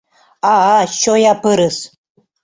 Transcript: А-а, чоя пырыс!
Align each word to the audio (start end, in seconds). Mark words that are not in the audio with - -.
А-а, 0.51 0.79
чоя 0.99 1.33
пырыс! 1.41 1.77